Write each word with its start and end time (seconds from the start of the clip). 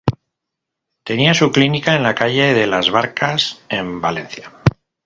Tenía 1.03 1.35
su 1.35 1.51
clínica 1.51 1.95
en 1.95 2.01
la 2.01 2.15
calle 2.15 2.55
de 2.55 2.65
las 2.65 2.89
Barcas, 2.89 3.61
en 3.69 4.01
Valencia. 4.01 4.51